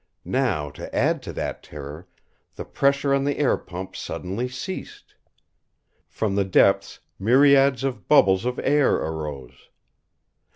Now, 0.25 0.71
to 0.71 0.95
add 0.95 1.21
to 1.21 1.33
that 1.33 1.61
terror, 1.61 2.07
the 2.55 2.65
pressure 2.65 3.13
on 3.13 3.23
the 3.23 3.37
air 3.37 3.55
pump 3.55 3.95
suddenly 3.95 4.49
ceased. 4.49 5.13
From 6.07 6.33
the 6.33 6.43
depths 6.43 7.01
myriads 7.19 7.83
of 7.83 8.07
bubbles 8.07 8.43
of 8.43 8.59
air 8.63 8.95
arose. 8.95 9.69